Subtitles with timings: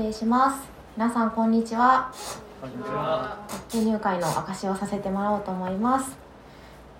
[0.00, 0.66] 礼します。
[0.96, 2.10] 皆さんこんにちは。
[2.60, 3.36] こんにちは。
[3.72, 6.16] 入入会の証しをさせてもらおうと思います。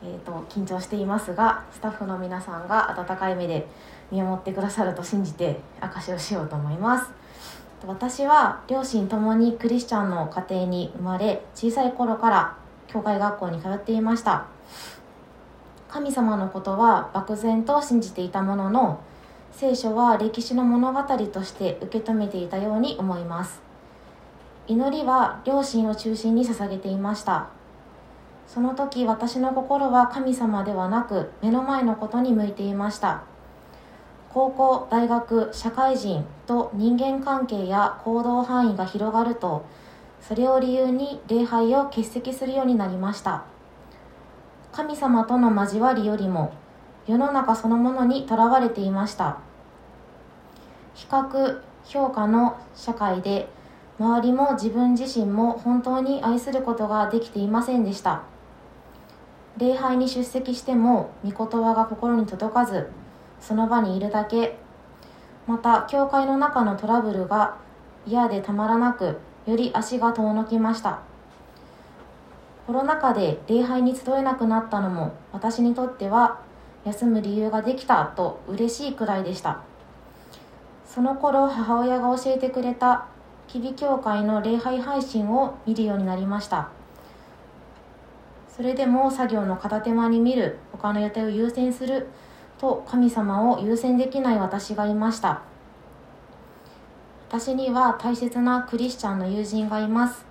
[0.05, 3.67] えー、と緊張していますがスタッフの皆さんが温かい目で
[4.11, 7.11] 見守ってくださると信じて証しをしようと思います。
[7.87, 14.47] 私は両親ともにクリスチャンの家庭に生まれ小さい頃から教会学校に通っていました。
[15.89, 19.01] 神様のことは漠然と信じていたものの
[19.53, 23.61] 聖書は歴史の物語として受け止めていたように思います。
[24.69, 27.49] 祈りは両親を中心に捧げていました。
[28.47, 33.23] その時私の心は神様ではなく目の前のことに向いていました。
[34.33, 39.65] 高校大学社会人と人間関係や行動範囲が広がると
[40.21, 43.45] それを理由に礼拝を欠席するようになりました。
[44.73, 46.53] 神様との交わりよりも
[47.07, 49.39] 世の中そのものにとらわれていました。
[50.95, 53.49] 比較評価の社会で
[53.99, 58.23] 周りも自分自身も本当に愛することができていませんでした。
[59.59, 62.89] 礼拝に出席しても御言葉が心に届かず
[63.41, 64.59] その場にいるだけ。
[65.47, 67.57] また教会の中のトラブルが
[68.07, 71.01] 嫌でたまらなくより足が遠のきました。
[72.67, 76.41] コロナ禍で礼拝に集えなくなったのも私にとっては
[76.85, 79.70] 休む理由ができたと嬉しいくらいでした。
[80.93, 83.07] その頃母親が教えてくれた
[83.47, 86.69] 吉備教会の礼拝配信を見るようになりました。
[88.49, 92.09] それでも作業の片手間に見る他の予定を優先する
[92.59, 95.43] と神様を優先できない私がいました。
[97.29, 100.25] 私には大切なクリスチャンの友人がいます。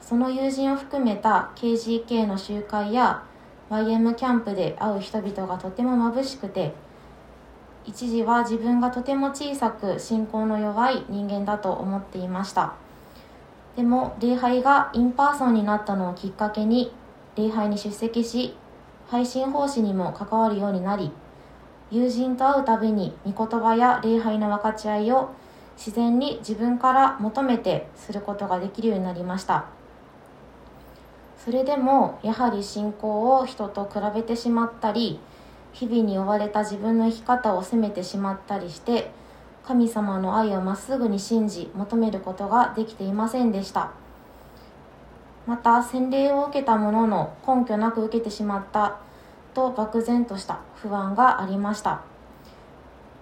[0.00, 3.24] その友人を含めた KGK の集会や
[3.68, 6.72] YM キャンプで会う人々がとても眩しくて
[7.84, 12.74] 一時は自分がとても小さく信仰の弱い人間だと思っていました。
[13.76, 16.92] でも礼拝が in person になったのをきっかけに
[17.36, 18.54] 礼拝に出席し
[19.08, 21.10] 配信奉仕にも関わるようになり
[21.90, 25.30] 友人と会うたびに御言葉や礼拝の分かち合いを
[25.76, 29.64] 自然に自分から求めてすることができるようになりました。
[31.36, 35.18] それでもやはり信仰を人と比べてしまったり
[35.72, 39.10] 日々に追われた自分の生き方を責めてしまったりして
[39.64, 43.92] 神様の愛をまっすぐに信じ求めることができていませんでした。
[45.46, 48.98] また洗礼を受けたものの根拠なく受けてしまった
[49.54, 52.02] と漠然とした不安がありました。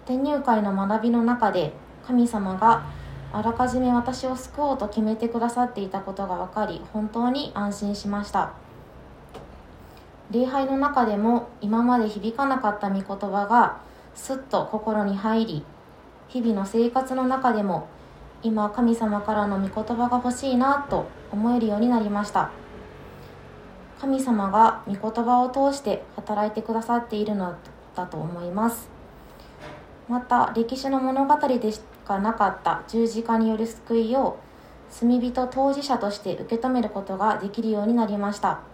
[0.04, 1.72] 転入会の学びの中で
[2.06, 2.84] 神様が
[3.32, 8.52] あらかじめ私を救おうと決めてくださっていたことが分かり本当に安心しました。
[10.30, 13.80] 礼拝の中でも今まで響かなかった御言葉が
[14.14, 15.64] すっと心に入り
[16.28, 17.88] 日々の生活の中でも
[18.42, 22.50] 今神様からの御言葉が欲しいなと思えるようになりました。
[24.00, 27.54] 神様が御言葉を通して働いてくださっているの
[27.94, 28.88] だと思います。
[30.08, 34.38] また歴史の物語でしかなかった十字架による救いを
[34.90, 38.69] 罪人当事者として受け止めることができるようになりました。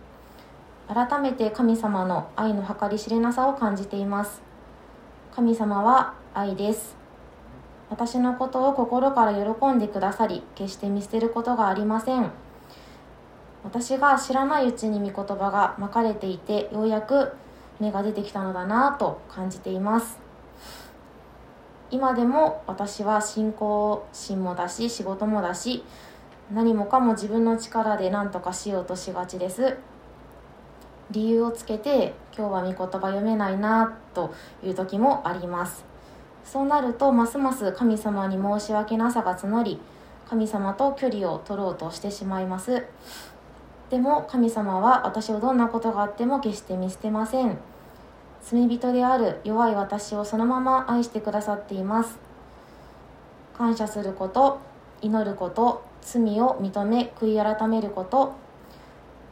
[0.89, 4.41] 改めて神様の愛の計り知れなさを感じています。
[5.35, 6.97] 神様は愛です。
[7.91, 12.31] 私のことを心から喜んでくださり決して見捨てることがありません。
[13.65, 17.33] 私が知らないうちに御言葉がまかれていてようやく
[17.81, 20.19] 芽が出てきたのだなぁと感じています。
[21.91, 25.85] 今でも私は信仰心もだし仕事もだし
[26.53, 29.77] 何もかも自分の力で何とかしようとしがちです。
[31.11, 34.35] 理由をつけて今日は御言葉読めないなと
[34.65, 35.85] いう時もあります。
[36.45, 39.81] そうなるとますます神様に申し訳なさが募り
[40.29, 42.85] 神様と距離を取ろうとしてしまいます。
[43.91, 47.59] でも神様は私をどんなことがあっても決して見捨てません。
[48.43, 52.19] 罪人である弱い私をそのまま愛してくださっています。
[53.57, 54.59] 感謝すること
[55.03, 58.35] 祈ること罪を認め悔い改めること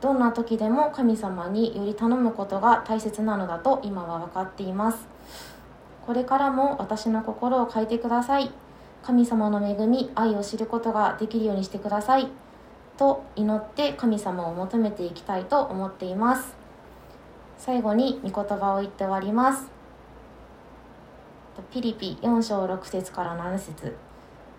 [0.05, 4.99] どんな時でも神様により頼むことが大切なのだと今は分かっています。
[6.05, 8.53] これからも私の心を変えてください。
[9.03, 12.29] 神様の恵み愛を知ることができるようにしてください。
[12.99, 16.55] と祈って神様を求めていきたいと思っています。
[17.56, 19.71] 最後に御言葉を言って終わります。
[21.73, 23.97] ピリピ4章6節から7節。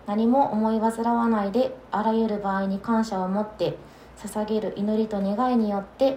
[0.08, 3.76] 何も思い煩わないであらゆる場合に感謝を持って
[4.18, 6.16] 捧げる祈りと願いによって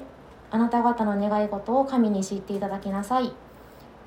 [0.51, 3.31] あなた方の願い事を神に知っていただきなさい。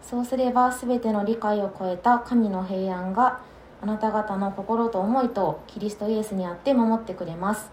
[0.02, 3.40] そうすれば全ての理解を超えた神の平安が
[3.80, 7.70] あなた方の心と思いとキリストイエスにあって守ってくれます。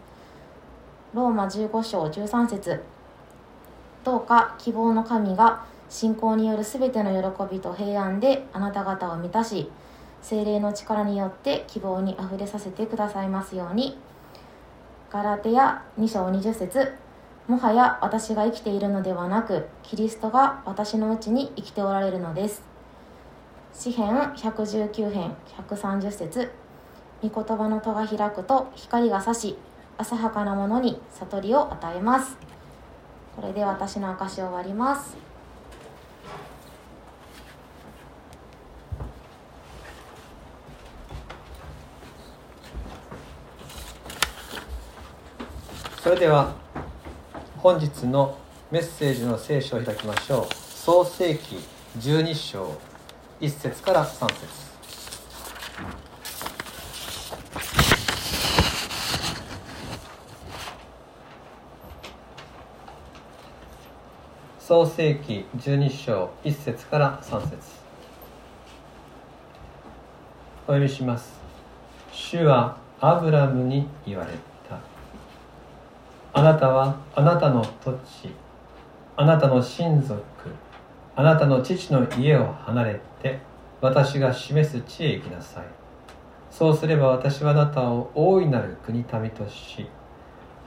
[1.13, 2.83] ローマ15章13節。
[4.03, 9.69] どうか希望の神が信仰によるすべての喜びと平安であなた方を満たし
[10.21, 13.97] 精霊の力によって希望にあふれさせてくださいますように。
[15.11, 16.93] ガラテヤ2章20節。
[17.47, 22.61] もはや私が生きているのではなくキリストが私のうちに生きておられるのです。
[23.73, 26.51] 詩編119編130節。
[27.23, 29.57] 御言葉の戸が開くと光が差し
[29.97, 32.37] 浅はかなものに悟りを与えます。
[33.35, 35.17] これで私の証を終わります。
[46.09, 46.55] それでは
[47.59, 48.35] 本日の
[48.71, 50.55] メッセージの聖書を開きましょう。
[50.55, 51.57] 創世記
[51.99, 52.75] 12章
[53.39, 54.47] 1節から3節。
[64.59, 67.55] 創世記12章1節から3節。
[70.63, 71.39] お読みします。
[72.11, 74.48] 主はアブラムに言われた。
[76.31, 78.29] あなたはあなたの土地
[79.15, 80.21] あなたの親族
[81.15, 83.39] あなたの父の家を離れて
[83.81, 85.63] 私が示す地へ行きなさい。
[86.51, 89.87] そうすれば私はあなたを大いなる国民とし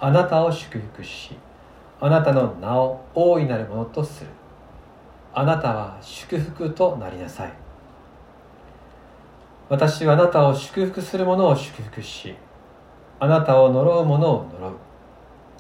[0.01, 1.37] あなたを祝福し
[2.01, 4.31] あなたの名を大いなるものとする。
[5.35, 7.53] あなたは祝福となりなさい。
[9.69, 12.35] 私はあなたを祝福する者を祝福し
[13.19, 14.73] あなたを呪う者を呪う。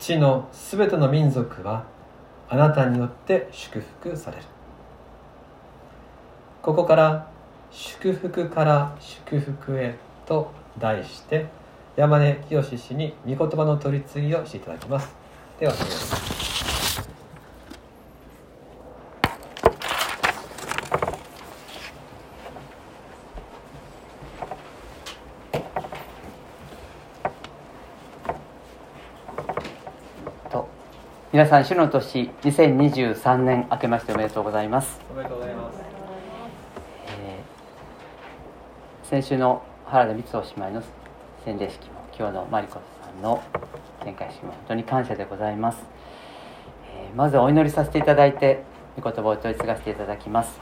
[0.02, 1.84] 地のすべての民族は
[2.49, 4.43] あなたによって祝福される。
[6.60, 7.31] ここから
[7.70, 9.94] 祝福から祝福へ
[10.26, 11.46] と題して
[11.94, 15.14] 山根清氏に御言葉の取り次ぎをしていただきます。
[15.60, 16.43] ではお願いします
[31.32, 35.00] 皆さん主の年2023年明けましておめでとうございます。
[35.11, 35.79] おめでとうございます、
[37.06, 40.82] えー、先週の原田光雄姉妹の
[41.43, 42.81] 洗礼式も今日のマリコさ
[43.19, 43.43] んの
[44.05, 45.79] 展開式も本当に感謝でございます、
[46.94, 48.62] えー、まずはお祈りさせていただいて
[49.00, 50.61] 御言葉を取り継がせていただきます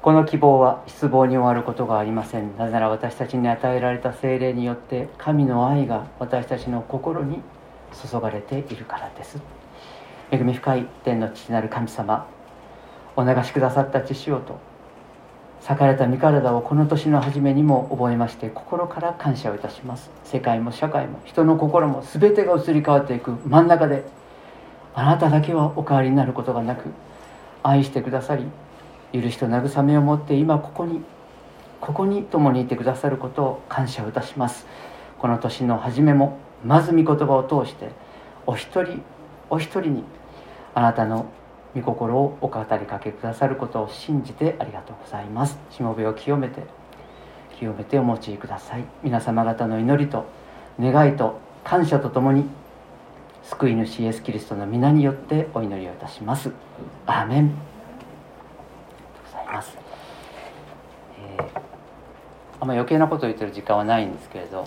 [0.00, 2.56] この希望は失望に終わることがありません。
[2.56, 7.40] なぜなら私たちに与えられた精霊によって神の愛が私たちの心に
[8.10, 9.40] 注がれているからです。
[10.30, 12.28] 恵み深い天の父なる神様
[13.16, 14.60] お流しくださった血潮と
[15.62, 20.10] 裂かれた身体をこの年の初めにも覚えまして心から感謝をいたします。
[20.22, 24.04] 世界も社会も人の心も全てが移り変わっていく真ん中で
[24.94, 26.90] あなただけはお変わりになることがなく
[27.64, 28.46] 愛してくださり
[29.12, 31.02] 許しと慰めを持って今ここに
[31.80, 34.66] ここに共にいてくださることを感謝をいたします。
[35.18, 37.90] この年の初めもまず御言葉を通して
[38.46, 39.02] お一人
[39.50, 40.04] お一人に
[40.74, 41.26] あなたの
[41.74, 45.58] 御心をお語りかけくださることを信じてありがとうございます。
[45.70, 46.62] しもべを清めて
[47.58, 48.84] 清めてお持ちください。
[49.02, 50.26] 皆様方の祈りと
[50.80, 52.44] 願いと感謝とともに
[53.42, 56.50] 救い主イエス・キリストの皆によってお祈りをいたします。
[57.06, 57.67] アーメン。
[59.48, 59.76] ます、
[61.18, 61.42] えー、
[62.60, 64.66] あんま余計なことを言ってる時間はないんですけれど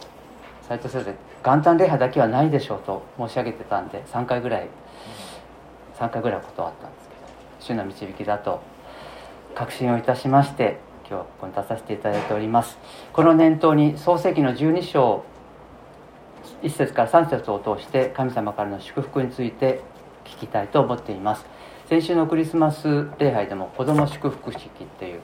[0.67, 4.67] 斉藤先生元旦礼拝だけはないでしょうと申し上げてたんで3回ぐらい
[5.97, 8.61] 3回ぐらい断ったんですけど主の導きだと
[9.55, 10.79] 確信をいたしまして
[11.11, 12.77] 今日はここに立たせていただいております。
[13.11, 15.25] この念頭に創世記の12章
[16.63, 19.81] 1節から3節を通して神様からの祝福について
[20.23, 21.45] 聞きたいと思っています。
[21.91, 25.19] 先週のクリスマス礼拝でも子ども祝福式っていう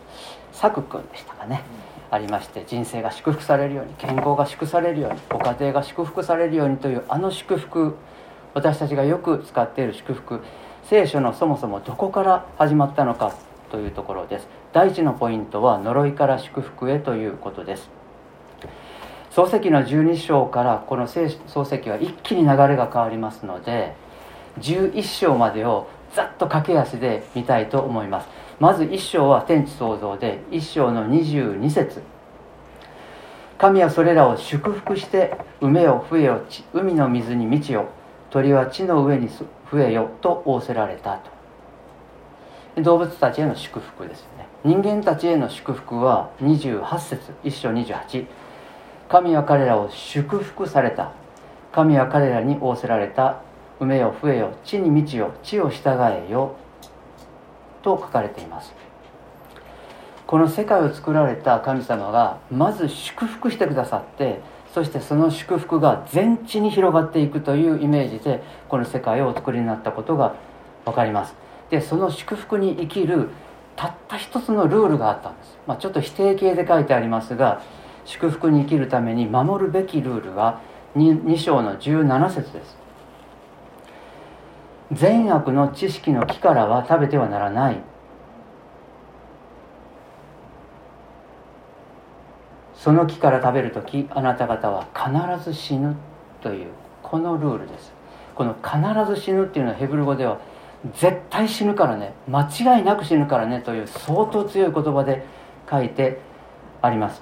[0.51, 1.63] サク君でしたかね、
[2.09, 7.95] うん、ありまして人生が祝福されるように健康が祝されるようにご家庭が祝福されるようにというあの祝福
[8.53, 10.41] 私たちがよく使っている祝福。
[10.83, 13.33] 聖書のそもそもどこから始まったのか
[13.71, 14.47] というところです。
[14.73, 17.89] 第一のポイントは呪いから祝福へということです。
[19.31, 23.95] 漱石の12章からこの漱石は一気に流れが変わりますので
[24.59, 28.27] 11章までをざっと駆け足で見たいと思います。
[28.59, 32.01] まず1章は天地創造で1章の22節。
[33.57, 36.41] 神はそれらを祝福して埋よ増えよ
[36.73, 37.89] 海の水に満ちよ
[38.29, 41.19] 鳥は地の上に増えよと仰せられた
[42.75, 42.81] と。
[42.81, 44.47] 動物たちへの祝福ですよね。
[44.63, 48.27] 人間たちへの祝福は28節1章28
[49.09, 51.11] 神は彼らを祝福された。
[51.71, 53.41] 神は彼らに仰せられた
[53.79, 56.55] 埋めよ増えよ地に満ちよ地を従えよ
[57.81, 58.73] と書かれています。
[60.25, 64.41] この世界を作られた神様がまず祝福してくださって
[64.73, 70.35] そしてその祝福が全地に広がっていくというイメージでこの世界をお作りになったことが
[70.83, 71.33] 分かります。
[71.69, 73.29] でその祝福に生きる
[73.77, 77.61] たった一つのルールがあったんです、まあ、ちょっと否定形で書いてありますが
[78.05, 80.61] 祝福に生きるために守るべきルールが
[80.95, 82.86] 2, 2章の17節です。
[84.91, 87.81] 善悪の知識の木からは食べてはならない。
[92.75, 95.95] その木から食べる時あなた方は必ず死ぬ
[96.41, 96.67] という
[97.03, 97.91] このルールです。
[98.33, 100.39] この必ず死ぬっていうのはヘブル語では
[100.93, 105.25] 絶対死ぬからね間違いなく死ぬからねという相当強い言葉で
[105.69, 106.19] 書いて
[106.81, 107.21] あります。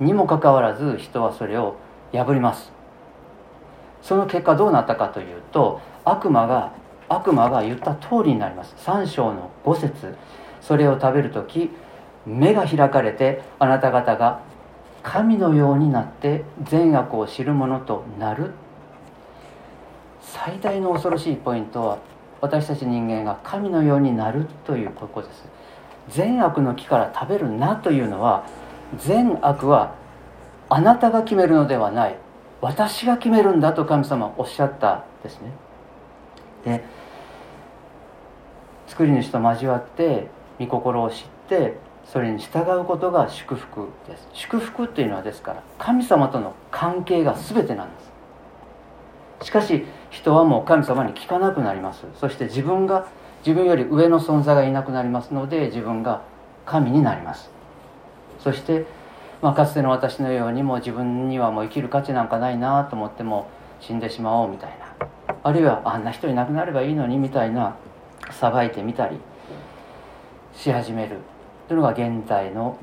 [0.00, 1.76] にもかかわらず人はそれを
[2.12, 2.72] 破ります。
[4.02, 6.72] その結果どうなったかというと悪魔が
[7.08, 8.74] 悪魔が言った通りになります。
[8.78, 10.16] 3章の5節。
[10.60, 11.70] それを食べる時
[12.26, 14.40] 目が開かれてあなた方が
[15.02, 18.52] 神のようになって善悪を知る者となる。
[20.20, 21.98] 最大の恐ろしいポイントは
[22.40, 25.48] 私たち人間が神のようになるということです。
[26.10, 28.44] 善悪の木から食べるなというのは
[28.98, 29.94] 善悪は
[30.68, 32.16] あなたが決めるのではない。
[32.60, 35.52] 私が決めるんだと神様はおっしゃったですね。
[36.68, 36.84] で
[38.86, 41.16] 作り主と交わって御心を知っ
[41.48, 44.28] てそれに従うことが祝福です。
[44.32, 48.00] 祝福っていうのはですから神様との関係が全てなんで
[49.40, 49.46] す。
[49.46, 52.06] しかし人はもう神様に聞かなくなります。
[52.18, 53.06] そして自分が
[53.46, 56.22] 自分より上の存在がいなくなりますので自分が
[56.64, 57.50] 神になります。
[58.40, 58.86] そして、
[59.42, 63.48] まあ、かつての私のようにも自分にはもう生きる価値なんかないなと思っても
[63.80, 64.87] 死んでしまおうみたいな。
[65.48, 67.74] あるいはあんな人いなくなればいいのにみたいな
[68.30, 69.16] さばいてみたり
[70.54, 71.20] し始める。
[71.68, 72.78] というのが現在の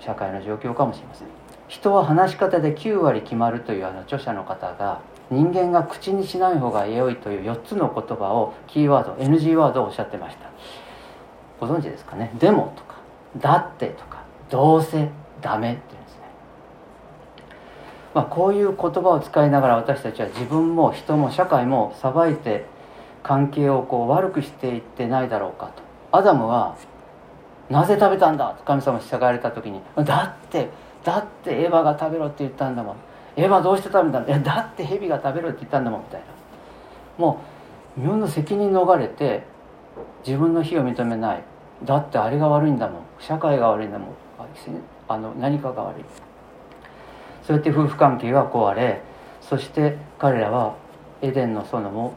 [0.00, 1.28] 社会の状況かもしれません。
[1.68, 10.48] 人は話し方で9割決まるというあの著者の方が人間が口にしない方が良いという4つの言葉をキーワード NG ワードをおっしゃってました。
[11.60, 12.96] ご存知ですかね「でも」とか
[13.36, 15.10] 「だって」とか「どうせ」
[15.42, 15.95] 「ダメ」っていうんですね
[18.16, 22.64] まあこういう言葉を使いながら私たちは自分も人も社会も裁いて
[23.22, 25.82] 関係をこう悪くしていってないだろうかと。
[26.16, 26.78] アダムは
[27.68, 30.70] なぜ食べたんだと神様に従われた時にだって
[31.04, 32.96] だってエヴァが食べろって言ったんだもん。
[33.36, 34.28] エヴァどうして食べたんだ？
[34.28, 36.26] いやだって蛇が食べろって言ったんだもんみたいな。
[37.18, 37.40] も
[37.98, 39.44] う自分の責任逃れて
[40.26, 41.42] 自分の非を認めない。
[41.84, 43.02] だってあれが悪いんだもん。
[43.18, 44.08] 社会が悪いんだもん。
[45.06, 46.04] あの何かが悪い。
[47.46, 49.02] そうやって夫婦関係が壊れ
[49.40, 50.74] そして彼らは
[51.22, 52.14] エデンの園も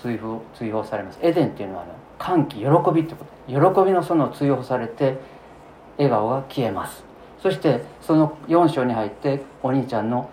[0.00, 1.18] 追放追放されます。
[1.22, 2.64] エデンっていうのはあの歓喜喜
[2.94, 3.32] びってこと。
[3.46, 5.18] 喜びの園を追放されて
[5.98, 7.04] 笑顔が消えます。
[7.42, 10.30] そしてその4章に入ってお兄ちゃんの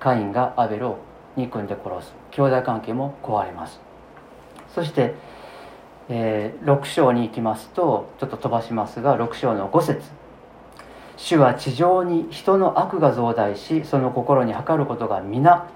[0.00, 0.98] カインがアベルを
[1.36, 2.12] 憎んで殺す。
[2.32, 3.80] 兄弟関係も壊れます。
[4.74, 5.14] そして、
[6.08, 10.19] えー、6章に行きますとちょっと飛ばしますが6章の5節。
[11.22, 15.68] 主は地上に人の悪が増大しその心に計ることが皆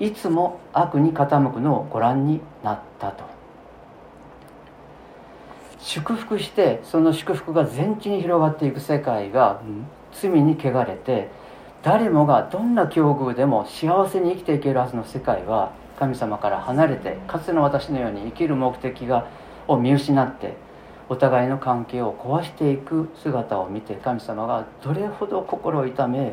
[0.00, 3.24] いつも悪に傾くのをご覧になったと。
[5.78, 9.62] 祝福してその祝福が全地に広がっていく世界が
[10.12, 11.30] 罪に汚れて
[11.82, 19.28] 誰もがどんな境遇でも幸せに生きていけるはずの世界は神様から離れてかつての私のように生きる目的が
[19.68, 20.56] を見失って
[21.12, 26.32] お互いの関係を壊していく姿を見て神様がどれほど心を痛め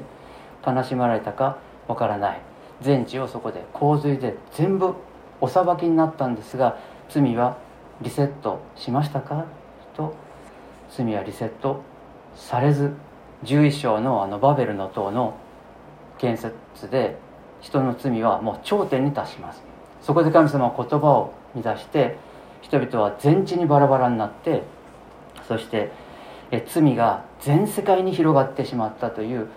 [0.65, 1.57] 悲しまれたか
[1.89, 2.41] わからない。
[2.79, 4.93] 全地をそこで洪水で全部
[5.41, 6.77] お裁きになったんですが
[7.09, 7.57] 罪は
[8.01, 9.43] リセットしましたか？
[9.97, 10.15] と
[10.89, 11.81] 罪はリセット
[12.37, 12.93] されず
[13.43, 15.35] 11章のあのバベルの塔の
[16.19, 16.53] 建設
[16.89, 17.17] で
[17.59, 19.61] 人の罪はもう頂点に達します。
[20.01, 22.15] そこで神様は言葉を乱して
[22.61, 24.63] 人々は全地にバラバラになって
[25.47, 25.91] そして
[26.67, 29.47] 罪が全世界に広がってしまったという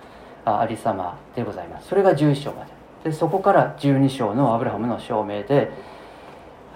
[0.45, 1.89] ありさまでございます。
[1.89, 2.73] それが11章まで。
[3.05, 5.71] でそこから12章のアブラハムの証明で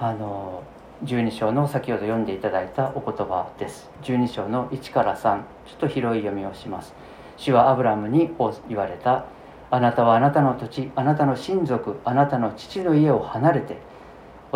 [0.00, 0.62] あの
[1.04, 3.90] 12章の先ほど読んでいただいたお言葉です。
[4.02, 6.94] 12章の1から3ちょっと広い読みをします。
[7.36, 8.30] 主はアブラムに
[8.68, 9.26] 言われた。
[9.70, 13.78] あなたはあなたの土地あなたの親族あなたの父の家を離れて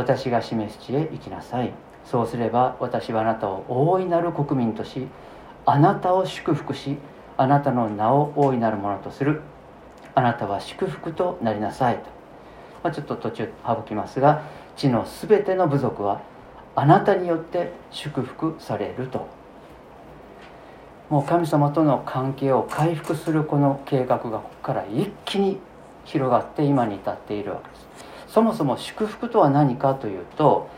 [0.01, 1.73] 私が示す地へ行きなさい。
[2.07, 5.07] そうすれば私はあなたを大いなる国民とし
[5.67, 6.97] あなたを祝福し
[7.37, 9.43] あなたの名を大いなるものとする。
[10.15, 11.99] あなたは祝福となりなさい。
[11.99, 12.05] と、
[12.83, 14.43] まあ、ちょっと途中省きますが
[14.77, 16.23] 地のすべての部族は
[16.75, 19.09] あなたによって祝福される。
[19.09, 19.29] と。
[21.11, 25.59] もう神様との関係を回復するこの計画がここから一気に
[26.05, 27.80] 広がって今に至っているわけです。
[28.33, 30.69] そもそも祝福とは何かというと、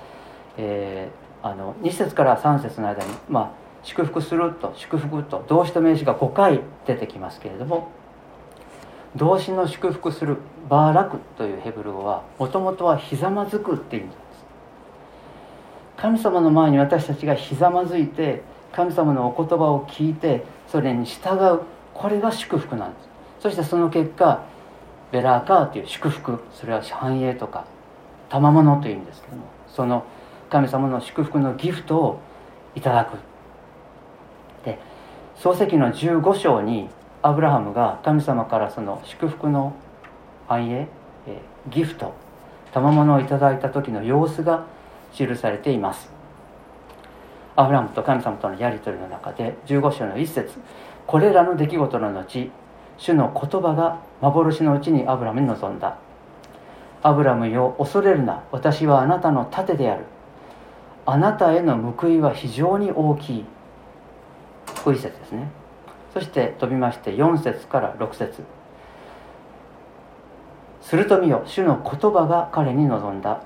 [0.57, 3.51] えー、あの2節から3節の間に、まあ、
[3.83, 7.91] 祝福すると祝福と動詞と名詞が5回出てきますけれども
[9.17, 10.39] 動詞の祝福する
[10.71, 14.45] バーラクというヘブル語はもともとはひざまずくっていう意味なんです。
[15.99, 18.43] 神様の前に私たちがひざまずいて
[18.73, 21.61] 神様のお言葉を聞いてそれに従う
[21.93, 23.09] これが祝福なんです。
[23.41, 24.43] そしてその結果
[25.13, 27.67] ベラーカーという祝福それは繁栄とか
[28.31, 30.05] 賜物という意味ですけどもその
[30.51, 32.21] 神様の祝福のギフトを
[32.75, 33.19] いただく。
[34.65, 34.79] で
[35.37, 36.89] 漱石の15章に
[37.21, 39.75] アブラハムが神様からその祝福の
[40.49, 40.89] 繁栄
[41.27, 42.15] えギフト
[42.73, 44.67] 賜物をいただいた時の様子が
[45.13, 46.11] 記されています。
[47.55, 50.59] アブラハムと神様とのやり取りの中で15章の一節
[51.07, 52.51] これらの出来事の後
[52.97, 55.99] 主の言葉が幻のうちにアブラムに臨んだ。
[57.03, 58.45] アブラムよ恐れるな。
[58.53, 60.05] 私はあなたの盾である。
[61.05, 63.45] あなたへの報いは非常に大きい。
[64.85, 65.51] こういう節ですね。
[66.15, 68.45] そして飛びまして4節から6節。
[70.81, 73.43] すると見よ主の言葉が彼に望んだ。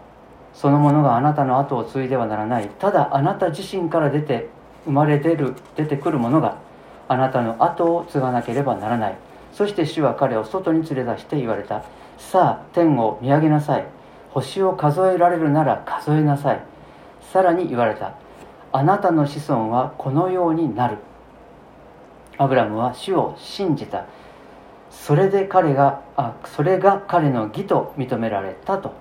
[0.53, 2.69] そのものがあなたの後を継いではならない。
[2.79, 4.51] ただあなた自身から出て
[4.85, 6.59] 生まれ出る出てくるものが
[7.09, 9.26] あなたの後を継がなければならない。
[9.57, 11.83] そして主は彼を外に連れ出して言われた。
[12.19, 13.87] さあ天を見上げなさい。
[14.29, 16.61] 星を数えられるなら数えなさい。
[17.33, 18.13] さらに言われた。
[18.71, 20.99] あなたの子孫はこのようになる。
[22.37, 24.05] アブラムは主を信じた。
[24.91, 28.93] それで彼があそれが彼の義と認められたと。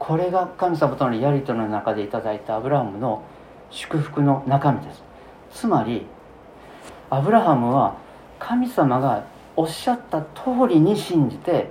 [0.00, 3.22] これが神様とのやり取りの中でいただいたアブラハムの
[3.70, 5.04] 祝福の中身です。
[5.52, 6.06] つまり
[7.08, 8.01] アブラハムは
[8.42, 9.24] 神様が
[9.54, 11.70] おっしゃった通りに信じて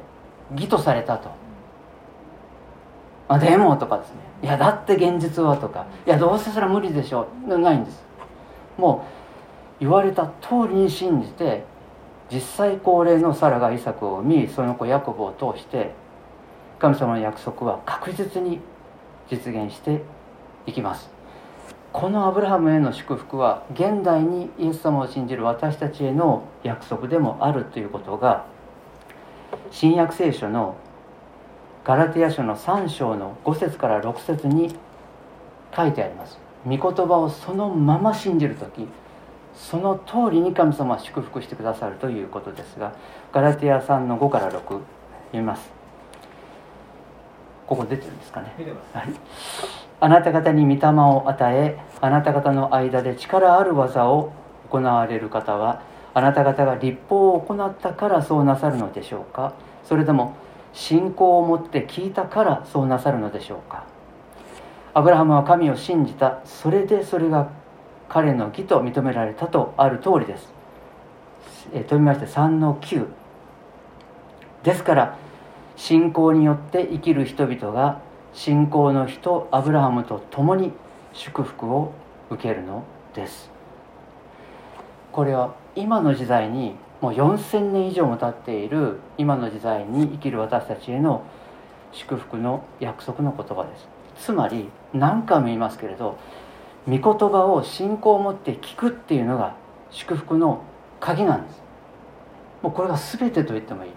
[0.55, 1.29] 義とされたと。
[3.27, 4.15] あでもとかですね。
[4.43, 5.85] いやだって現実はとか。
[6.07, 7.57] いやどうせそれは無理でしょう。
[7.59, 8.03] ないんです。
[8.77, 9.05] も
[9.79, 11.65] う言われた通りに信じて
[12.31, 15.93] 実際高齢のサラがイサクを産みその子ヤコブを通して
[16.79, 18.61] 神様の約束は確実に
[19.29, 20.01] 実現して
[20.65, 21.10] いきます。
[21.93, 28.45] このアブラハムへの祝福は現代にイエス様を信じる私たちへの約束でもあるということが
[29.71, 30.77] 新約聖書の
[31.83, 34.73] ガラテヤ書の3章の5節から6節に
[35.75, 36.37] 書いてあります。
[36.65, 38.87] 御言葉をそのまま信じる時
[39.55, 42.93] その通りに神様は祝福してくださるということですが
[43.33, 44.81] ガラテヤ3の5から6読
[45.33, 45.69] みます。
[47.67, 48.53] ここ出てるんですかね、
[48.93, 49.07] はい、
[50.03, 54.33] あなた方に御霊を与えあなた方の間で力ある技を
[54.69, 55.83] 行われる方は
[56.13, 59.53] あなた方が立法を行ったからそうなさるのでしょうか？
[59.85, 60.35] それとも
[60.73, 63.85] 信仰を持って聞いたからそうなさるのでしょうか？
[64.93, 66.41] アブラハムは神を信じた。
[66.43, 67.49] それでそれが
[68.09, 70.51] 彼の義と認められたとある通りです。
[71.73, 73.05] え飛びまして3の9
[74.63, 75.17] ですから
[75.77, 78.01] 信仰によって生きる人々が
[78.33, 80.71] 信仰の人アブラハムと共に
[81.13, 81.93] 祝福を
[82.29, 83.49] 受けるのです。
[85.11, 91.23] これは今の時代にもう4000年以上も経っている今の時代に生きる私たちへの
[91.91, 93.87] 祝福の約束の言葉です。
[94.17, 96.17] つまり何回も言いますけれど
[96.87, 99.55] 御言葉を信仰を持って聞くっていうのが
[99.89, 100.61] 祝福の
[100.99, 101.61] 鍵なんです。
[102.61, 103.91] もうこれが全てと言ってもいい。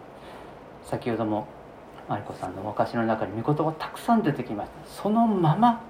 [0.85, 1.47] 先ほども
[2.09, 5.03] マリコさんのお菓子の中に御言葉たくさん出てきました。
[5.03, 5.83] そのまま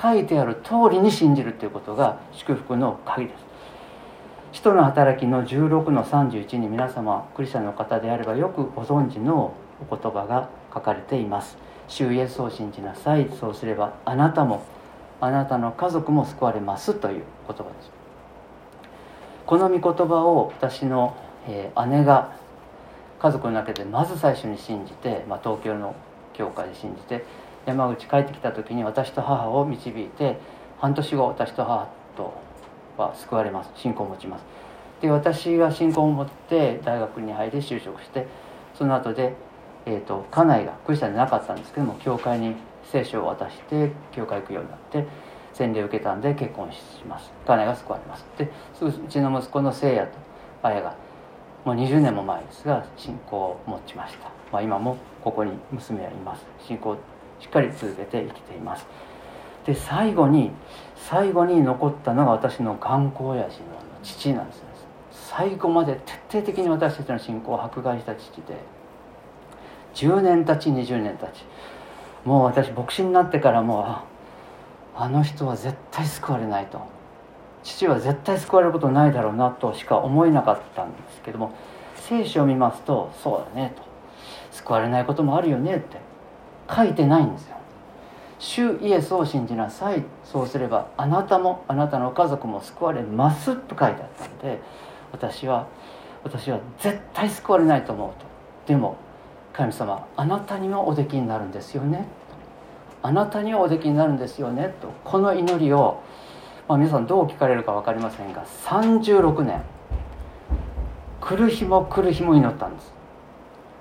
[0.00, 3.44] 書いてある通りに信じるということが祝福の鍵です。
[4.52, 9.54] 使徒の働きの16の31に皆様クリスチャンの方であればよくご存知の
[9.88, 11.56] お言葉が書かれています。
[11.88, 13.28] 主イエスを信じなさい。
[13.40, 14.62] そうすればあなたも
[15.20, 17.90] あなたの家族も救われますという言葉です。
[19.46, 22.32] この御言葉を私の、姉が
[23.24, 25.94] 家族の中でまず最初に信じて、まあ、東京の
[26.34, 27.24] 教会で信じて
[27.64, 30.38] 山口帰ってきた時に私と母を導いて
[30.78, 32.34] 半年後私と母と
[32.98, 33.70] は救われます。
[33.76, 34.44] 信仰を持ちます。
[35.00, 38.26] で私が信仰を持って大学に入り就職して
[38.74, 39.32] その後で、
[39.86, 42.54] えーと、家内がクリスチャンでなかったんですけども教会に
[42.92, 45.06] 聖書を渡して教会行くようになって
[45.54, 47.32] 洗礼を受けたんで結婚します。
[47.46, 48.26] 金が救われます。
[48.36, 50.12] ですぐうちの息子の聖夜と
[50.62, 51.03] 綾が
[51.64, 56.44] もう20年も前ですが信仰を持ちました、まあ、今もここに娘はいます。
[56.60, 56.96] 信仰を
[57.40, 58.86] しっかり続けて生きています。
[59.64, 60.50] で最後に
[60.96, 63.66] 最後に残ったのが私の頑固親父の
[64.02, 64.62] 父なんです
[65.10, 68.54] 最後まで徹底的に私たちの信仰を迫害した父で
[69.94, 71.44] 10年経ち20年経ち。
[72.24, 74.04] もう私牧師になってからも
[74.96, 76.93] うあの人は絶対救われないと。
[77.64, 81.52] 父は絶対救われることないだろうなとしか思えなかったんですけども
[81.96, 83.82] 聖書を見ますとそうだねと。
[84.52, 85.98] 救われないこともあるよねって。
[86.72, 87.56] 書いてないんですよ。
[88.38, 90.04] 主イエスを信じなさい。
[90.24, 94.60] そうすればあなたもあなたの家族も救われますと書いてあったので
[95.12, 95.66] 私は
[96.22, 98.26] 私は絶対救われないと思うと。
[98.66, 98.96] でも
[99.52, 102.06] 神様あなたにもおできになるんですよね。
[103.02, 106.00] あなたにはおできになるんですよねとこの祈りを、
[106.66, 109.62] まあ、皆さんどう聞かれるか分かりませんが36年。
[111.20, 112.92] 来る日も来る日も祈ったんです。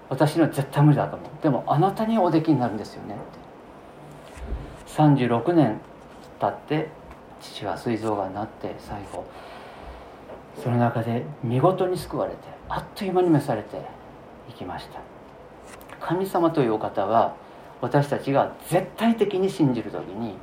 [0.09, 1.29] 私には絶対無理だと思う。
[1.41, 3.17] でもあなたにおできになるんですよねっ
[4.85, 4.91] て。
[4.91, 5.79] 36年
[6.39, 6.89] 経って
[7.41, 9.25] 父は膵臓がんになって最後
[10.61, 12.37] その中で見事に救われて
[12.69, 13.77] あっという間に召されて
[14.49, 14.99] いきました。
[15.99, 17.35] 神様というお方は
[17.81, 20.35] 私たちが絶対的に信じる時に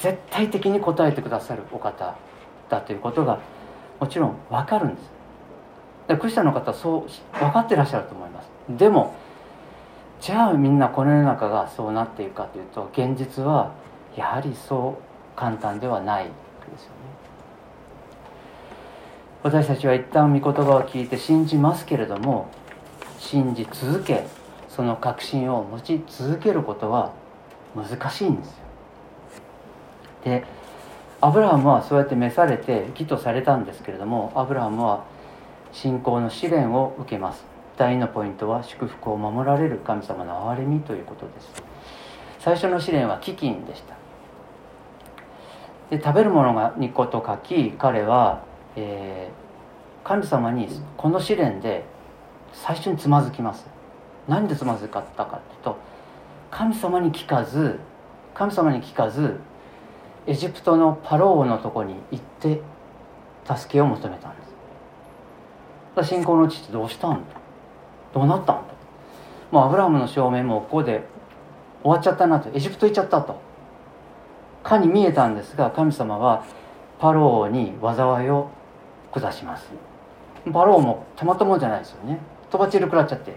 [0.00, 2.16] 絶対的に答えてくださるお方
[2.68, 3.38] だということが
[4.00, 5.10] もちろん分かるんです。
[6.08, 8.50] でクリスチャンの方はそう分かってらっしゃると思います。
[8.70, 9.14] でも
[10.20, 13.72] じゃあみんなこの世の中がそうなっていくかというと現実は
[14.16, 16.30] やはりそう簡単ではないで
[16.78, 16.96] すよね。
[19.42, 22.48] 私たちは一旦御言葉を聞いて信じますけれども
[23.18, 24.26] 信じ続け
[24.68, 27.12] その確信を持ち続けることは
[27.74, 28.65] 難しいんですよ。
[30.26, 30.44] で
[31.20, 35.04] アブラハムはそうやって召されて義とされたんですけれどもアブラハムは
[35.72, 37.44] 信仰の試練を受けます。
[37.76, 41.62] 第2のポイントは祝福を守られる神様の憐れみということです。
[42.40, 43.94] 最初の試練は飢饉でした。
[45.90, 48.42] で食べるものが2個と書き彼は、
[48.74, 51.84] えー、神様にこの試練で
[52.52, 53.66] 最初につまずきます。
[54.26, 55.78] 何でつまずかったかっていうと
[56.50, 57.78] 神様に聞かず
[58.34, 59.38] 神様に聞かず
[60.26, 62.60] エジプトのパローのとこに行って
[63.46, 64.42] 助けを求めたんで
[66.04, 66.08] す。
[66.08, 67.22] 信仰の父どうしたん
[68.12, 68.62] どうなったんと
[69.50, 71.04] もうアブラハムの証明もここで
[71.82, 72.50] 終わっちゃったなと。
[72.52, 73.40] エジプト行っちゃったと。
[74.64, 76.44] かに見えたんですが神様は
[76.98, 78.50] パローに災いを
[79.12, 79.70] 下します。
[80.52, 82.18] パローもたまったもんじゃないですよね。
[82.50, 83.36] とばちる食らっちゃって。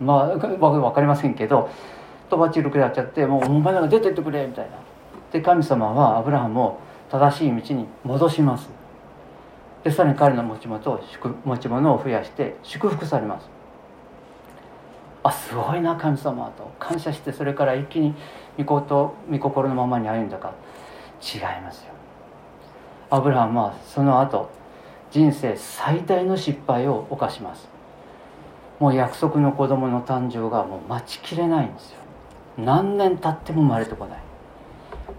[0.00, 1.68] まあ分かりませんけど
[2.30, 4.87] とばちりくらっちゃってもうお前らが出てってくれみたいな。
[5.32, 6.78] で神様はアブラハムを
[7.10, 8.68] 正しい道に戻します。
[9.84, 11.00] でさらに彼の持ち物を
[11.44, 13.48] 持ち物を増やして祝福されます。
[15.22, 16.70] あすごいな神様と。
[16.78, 18.14] 感謝してそれから一気に
[18.58, 20.52] 御事御心のままに歩んだか。
[21.22, 21.92] 違いますよ。
[23.10, 24.50] アブラハムはその後
[25.10, 27.68] 人生最大の失敗を犯します。
[28.78, 31.98] もう約束の子供の誕生がもう待ちきれないんですよ。
[32.58, 34.27] 何年経っても生まれてこない。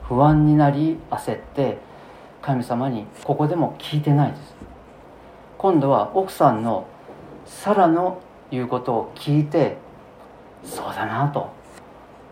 [0.10, 1.78] 不安になり焦って
[2.42, 4.56] 神様にここでも聞いてないです。
[5.60, 6.88] 今度は奥さんの
[7.46, 8.20] サラの
[8.50, 9.78] 言うことを聞いて
[10.64, 11.52] そうだなと。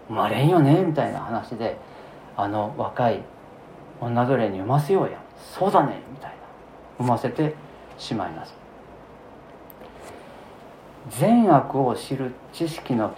[0.08, 1.78] 生まれんよねみたいな話で
[2.36, 3.22] あの若い
[4.02, 5.22] 女奴隷に産ませようや。
[5.38, 6.38] そうだねみたいな。
[6.98, 7.54] 産ませて
[8.00, 8.56] しまいます。
[11.10, 13.14] 善悪を知る知識の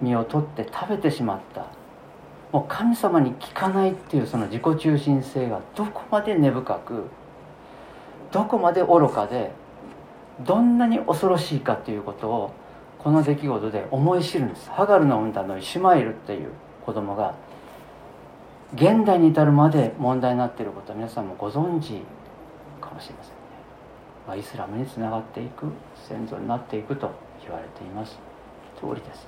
[0.00, 1.81] 実を取って食べてしまった。
[2.52, 7.04] もう神様に聞かないっていうその自己中心性がどこまで根深く
[8.30, 9.52] どこまで愚かで
[10.40, 12.54] どんなに恐ろしいかということを
[12.98, 14.70] この出来事で思い知るんです。
[14.70, 16.50] ハガルの産んだのイシュマエルっていう
[16.84, 17.34] 子供が
[18.74, 22.00] 現代に至るまで問題になっていることは皆さんもご存知
[22.80, 23.38] かもしれませんね。
[24.26, 25.66] まあ、イスラムにつながっていく
[26.08, 27.10] 先祖になっていくと
[27.42, 28.18] 言われています。
[28.78, 29.26] 通りです。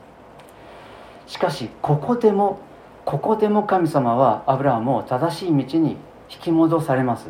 [1.27, 2.61] しかしここでも
[3.05, 5.97] ここでも神様はアブラハムを正しい道に
[6.31, 7.29] 引き戻されます。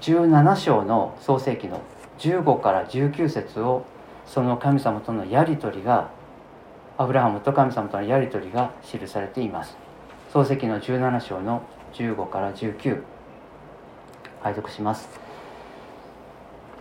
[0.00, 1.80] 17章の創世記の
[2.18, 3.84] 15から19節を
[4.26, 6.10] その神様とのやり取りが
[6.98, 9.76] アブラハムと神様とのやり取りが記されています。
[10.32, 11.62] 創世記の17章の
[11.94, 13.02] 15から19
[14.42, 15.08] 拝読します。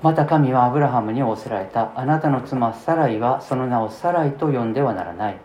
[0.02, 1.92] また神はアブラハムに仰せられた。
[1.96, 5.45] あなたの妻サライはその名をサライと呼んではならない。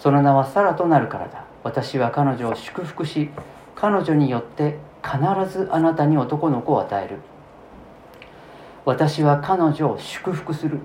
[0.00, 1.44] その名はサラとなるからだ。
[1.62, 3.28] 私は彼女を祝福し
[3.76, 5.18] 彼女によって必
[5.52, 7.18] ずあなたに男の子を与える。
[8.86, 10.78] 私は彼女を祝福する。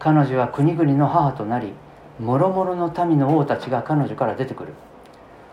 [0.00, 1.72] 彼女は国々の母となり
[2.18, 4.74] もろもろの民の王たちが彼女から出てくる。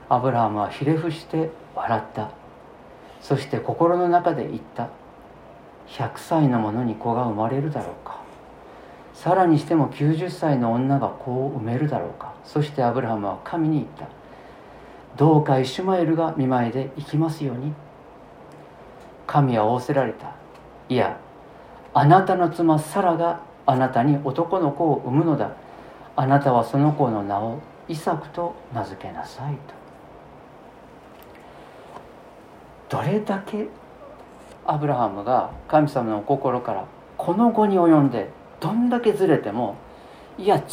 [0.10, 2.32] アブラハムはひれ伏して笑った。
[3.21, 4.89] そして心の中で言った。
[5.88, 8.25] 100歳の者に子が生まれるだろうか。
[9.15, 12.34] さらにしても90歳の女が子を産めるだろうか。
[12.43, 14.08] そしてアブラハムは神に言った。
[15.15, 17.73] どうかイシュマエルが見舞いで行きますように。
[19.25, 20.36] 神は仰せられた。
[20.89, 21.17] いや
[21.93, 25.54] あなたの妻サラがあなたに男の子を産むのだ。
[26.17, 29.56] あなたはその子の名をイサクと名付けなさい
[32.89, 32.97] と。
[32.97, 33.67] どれだけ
[34.65, 36.86] アブラハムが神様の心から
[37.17, 38.30] この後に及んで
[38.65, 39.75] どんだけずれても
[40.39, 40.63] いや違う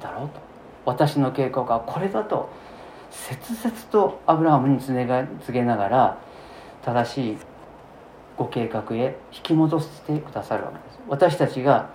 [0.00, 0.40] だろうと。
[0.84, 2.48] 私の計画はこれだと。
[3.10, 4.94] 切々とアブラハムに告
[5.52, 6.18] げながら
[6.84, 7.38] 正しい
[8.38, 11.00] ご計画へ引き戻してくださるわけです。
[11.08, 11.90] 私たちが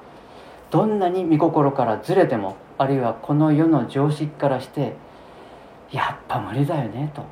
[0.72, 4.94] どんなに御心からずれてもあるいはこの世の常識からして
[5.90, 7.24] やっぱ無理だよねと。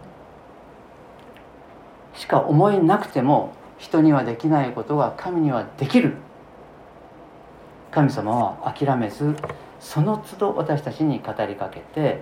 [2.13, 6.15] しか思いなくても人にはできないことが神にはできる。
[7.95, 9.37] 神様は諦めず
[9.79, 12.19] その都度私たちに語りかけて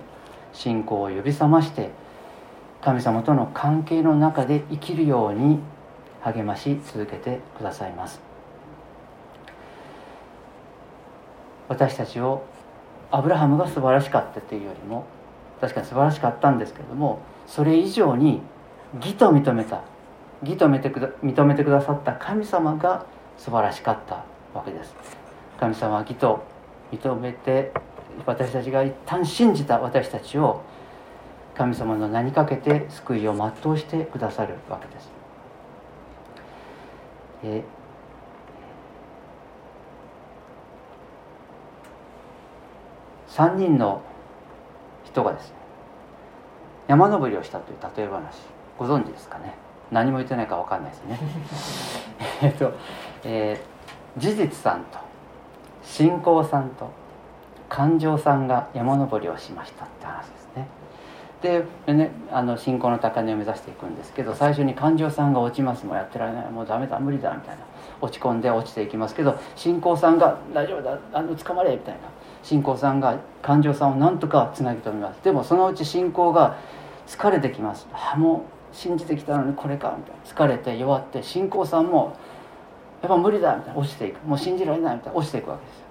[0.52, 1.90] 信仰を呼び覚まして
[2.80, 5.58] 神様との関係の中で生きるように
[6.22, 8.20] 励まし続けてくださいます。
[11.68, 12.44] 私たちを
[13.10, 15.06] アブラハムが素晴らしかったというよりも
[15.60, 18.42] 確かに素晴らしかったんですけれどもそれ以上に
[18.94, 19.82] 義と認めた
[20.44, 23.06] 義と認めてくだ認めてくださった神様が
[23.38, 25.23] 素晴らしかったわけです。
[25.58, 26.44] 神様は義と
[26.92, 27.72] 認めて
[28.26, 30.62] 私たちが一旦信じた私たちを
[31.56, 35.10] 神様の名にかけて救いを全うしてくださるわけです。
[37.44, 37.62] え
[43.28, 44.00] 3人の
[45.04, 45.54] 人がですね
[46.86, 48.36] 山登りをしたという例え話
[48.78, 49.54] ご存知ですかね？
[49.90, 51.20] 何も言ってないか分かんないですね
[52.42, 52.72] えっと、
[53.24, 54.98] えー、事実さんと
[55.84, 56.90] 信仰さんと
[57.68, 60.68] 感情さんが山登りをしましたって話ですね。
[61.86, 65.84] でねあの信仰の高値を目指していくんですけど最初に感情さんが落ちます。
[65.84, 66.50] もうやってられない。
[66.50, 67.64] もうダメだ無理だみたいな。
[68.00, 72.00] 落ち込んで落ちていきますけど信仰さんが「大丈夫だあの捕まれ」みたいな。
[72.42, 75.22] 信仰さんが感情さんをなんとかつなぎ止めます。
[75.22, 76.56] でもそのうち信仰が
[77.06, 77.86] 疲れてきます。
[77.92, 80.22] あもう信じてきたのにこれかみたいな。
[80.24, 82.16] 疲れて弱って信仰さんも
[83.04, 83.80] やっぱ無理だみたいな。
[83.80, 84.26] 落ちていく。
[84.26, 85.18] もう信じられないみたいな。
[85.18, 85.84] 落ちていくわけです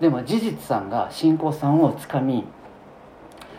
[0.00, 2.44] でも事実さんが信仰さんをつかみ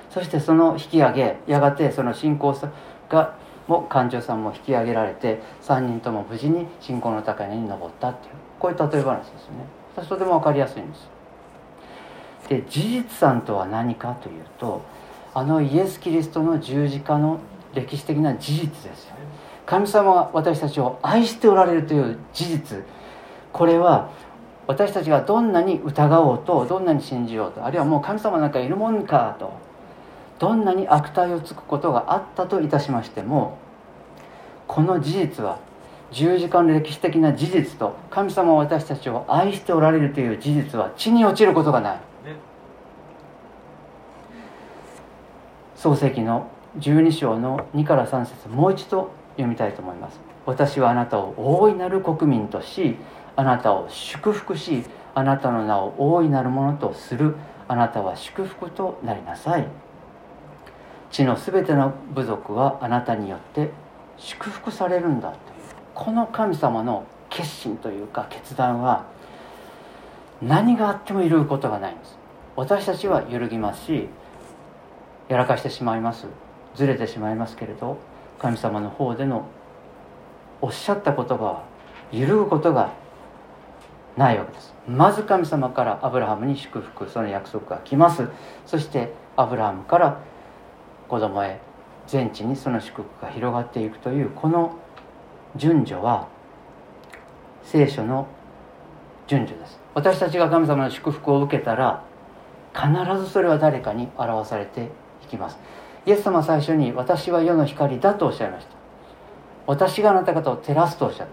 [0.10, 2.74] そしてその引き上げやがてその信仰さん
[3.10, 3.38] が
[3.68, 8.34] も感情さんも引き上げられて3人とも無事に信仰の高値に登ったっていう。
[8.60, 9.86] こういう例え話ですよね。
[10.04, 11.08] とても分かりやすいんです
[12.50, 14.82] で事実さんとは何かというと
[15.34, 17.40] あのイエス・キリストの十字架の
[17.74, 19.16] 歴史的な事実ですよ。
[19.66, 22.84] 神様は私たちを愛しておられるという事実。
[23.52, 24.10] これは
[24.68, 29.54] 私たちがどんなに疑おうとどんなに信じようとあるいはもう神様なんかいるもんかと
[30.40, 33.58] どんなに悪態をつくことがあったといたしましても
[34.68, 35.60] この事実は
[36.12, 42.00] 十字架の歴史的な事実と神様は私たちを愛しておられるという事実は地に落ちることがない、
[45.76, 46.50] 創世記の
[46.80, 50.20] 12章の2から3節もう一度読みたいと思います。
[50.46, 52.96] 私はあなたを大いなる国民とし
[53.36, 57.36] あなたを祝福しあなたの名を大いなるものとする
[57.68, 59.68] あなたは祝福となりなさい。
[61.12, 63.72] 地のすべての部族はあなたによって
[64.18, 65.42] 祝福されるんだという。
[65.94, 69.06] この神様の決心というか決断は
[70.42, 72.18] 何があっても揺るぐことがないんです。
[72.56, 74.08] 私たちは揺るぎますし
[75.28, 76.28] やらかしてしまいます。
[76.76, 77.98] ずれてしまいますけれど
[78.40, 79.46] 神様の方での
[80.62, 81.64] おっしゃった言葉は
[82.12, 82.94] 揺るぐことが
[84.18, 84.74] ないわけです。
[84.88, 88.28] まず神様からアブラハムに祝福その約束が来ます。
[88.66, 90.20] そしてアブラハムから
[91.08, 91.60] 子供へ
[92.08, 94.78] 全地にその祝福が広がっていくというこの
[95.56, 96.28] 順序は
[97.64, 98.28] 聖書の
[99.28, 99.80] 順序です。
[99.94, 102.04] 私たちが神様の祝福を受けたら
[102.74, 104.90] 必ずそれは誰かに表されて
[105.24, 105.58] いきます。
[106.06, 108.76] イエス様は最初に私は世の光だとおっしゃいました。
[109.68, 111.28] 私があなた方を照らすとおっしゃっ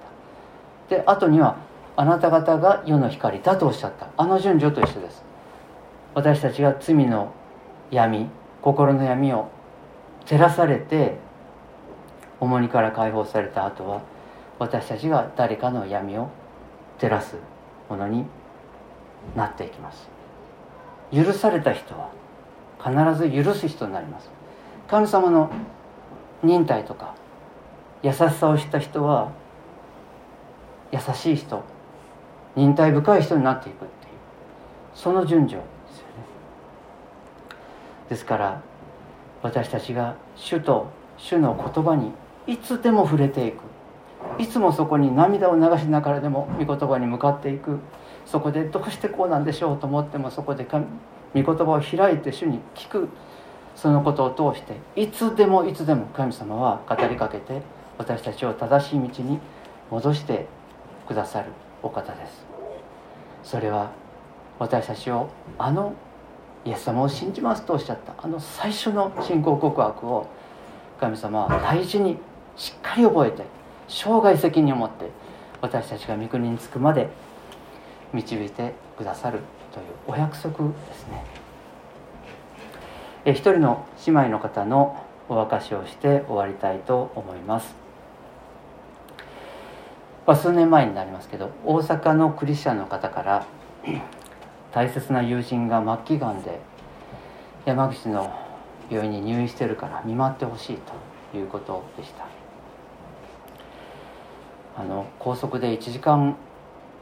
[0.88, 0.96] た。
[0.96, 1.56] で後には
[1.96, 4.08] あなた方が世の光だとおっしゃった。
[4.16, 5.22] あの順序と一緒です。
[6.14, 7.32] 私たちが罪の
[7.90, 8.28] 闇
[8.62, 9.48] 心の闇を
[10.24, 11.18] 照らされて
[12.40, 14.02] 重荷から解放された後は
[14.58, 16.30] 私たちが誰かの闇を
[16.98, 17.36] 照らす
[17.88, 18.24] ものに
[19.36, 20.08] なっていきます。
[21.12, 22.10] 許された人は
[22.82, 24.30] 必ず許す人になります。
[24.92, 25.50] 神様の
[26.42, 27.14] 忍耐とか
[28.02, 29.32] 優しさを知った人は
[30.92, 31.64] 優しい人
[32.56, 34.12] 忍耐深い人になっていくっていう
[34.94, 35.62] その順序で
[35.94, 36.12] すよね。
[38.10, 38.62] ですから
[39.42, 42.12] 私たちが主と主の言葉に
[42.46, 43.62] いつでも触れていく。
[44.38, 47.78] いつもそこに涙を流しながらでも御言葉に向かっていく。
[48.26, 50.82] そこでどうしてこうなんでしょうと思ってもそこで御
[51.32, 53.08] 言葉を開いて主に聞く。
[53.74, 57.62] そのことを通していつでもいつでも神様は語りかけて
[57.98, 59.38] 私たちを正しい道に
[59.90, 60.46] 戻して
[61.06, 61.50] くださる
[61.82, 62.44] お方です。
[63.42, 63.90] それは
[64.58, 65.94] 私たちをあの
[66.64, 70.28] イエス様を信じますとおっしゃったあの最初の信仰告白を
[71.00, 72.18] 神様は大事に
[72.56, 73.42] しっかり覚えて
[73.88, 75.10] 生涯責任を持って
[75.60, 77.08] 私たちが御国に着くまで
[78.12, 79.40] 導いてくださる
[79.72, 81.41] というお約束ですね。
[83.24, 87.74] 一人の姉妹の方のお明かしをして終わりたいと思います。
[90.26, 93.46] ま、数年前になりますけど大阪のクリスチャンの方から
[94.72, 96.60] 大切な友人が末期がんで
[97.64, 98.32] 山口の
[98.90, 100.78] 病院に入院してるから見舞ってほしい
[101.32, 102.26] ということでした。
[104.76, 106.36] あの高速で1時間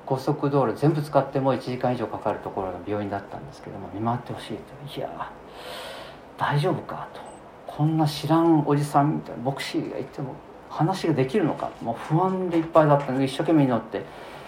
[0.04, 4.98] 高速道路全部使っても1時間以上かかるところの病院だったんですけども見舞ってほしいと。
[4.98, 5.30] いや
[6.40, 7.07] 大丈夫か？
[7.12, 7.20] と。
[7.66, 10.35] こんな知らんおじさんみたいな牧師がいても
[10.70, 11.70] 話ができるのか？
[11.83, 13.18] もう不安でいっぱいだったの。
[13.18, 14.07] で一生懸命祈って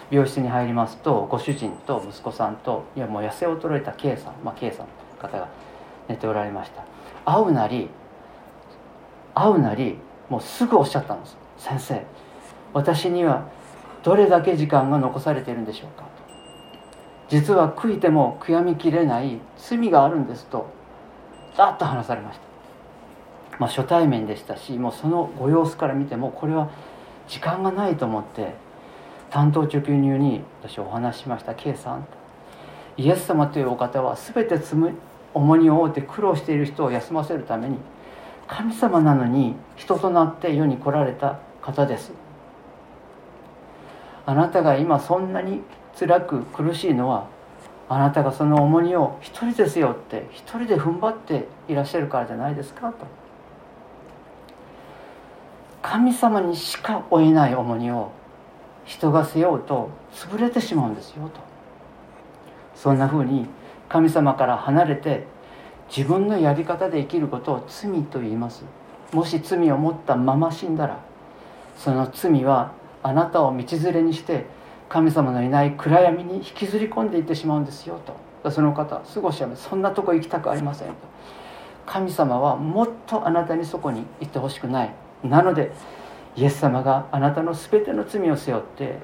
[0.09, 5.47] 病室に入りますとご主人と息子さんといやもう痩せ衰えた K さん、まあ、K さんという方が
[6.07, 6.83] 寝ておられました。
[7.31, 7.89] 会うなり
[9.35, 9.97] 会うなり
[10.29, 11.37] もうすぐおっしゃったんです。
[11.59, 12.03] 先生
[12.73, 13.47] 私には
[14.01, 16.03] どれだけ時間が残されているんでしょうか？
[16.03, 16.09] と。
[17.29, 20.81] 実は悔いても悔やみきれない罪があるんですと
[21.55, 22.45] ざっと話されました。
[23.59, 26.69] まあ初対面でしたしもうそのご様子から見てもこれは
[27.27, 28.55] 時間がないと思って
[29.29, 31.55] 担当直入に私お話しました。
[31.55, 32.07] K さん。
[32.97, 34.59] イエス様というお方は全て
[35.33, 37.77] 重荷を負って苦労している人を休ませるために
[38.47, 42.11] 神様なのに人となって世に来られた方です。
[44.25, 45.61] あなたが今そんなに
[45.99, 47.27] 辛く苦しいのは
[47.93, 53.05] あなたがその重荷を一人ですよって一人で踏ん張っていらっしゃるからじゃないですかと。
[55.83, 58.11] 神様にしか負えない重荷を
[58.85, 61.39] 人が背負うと潰れてしまうんですよと。
[62.73, 63.45] そんなふうに
[63.89, 65.27] 神様から離れて
[65.95, 68.63] 自分のやり方で生きることを罪と言います。
[69.11, 70.99] もし罪を持ったまま死んだら
[71.77, 72.71] その罪は
[73.03, 74.47] あなたを道連れにして
[74.93, 77.99] 神様のいない暗闇に引きずり込んでいってしまうんですよ
[78.43, 78.51] と。
[78.51, 80.93] その方すぐおっしゃいますそんなとこ行きたくありませんと。
[81.87, 84.93] 神様はもっとあなたにそこに行ってほしくない。
[85.23, 85.71] なので
[86.35, 88.99] イエス様があなたの全ての罪を背負って